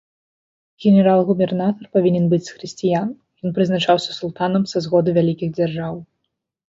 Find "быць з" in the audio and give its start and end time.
2.33-2.55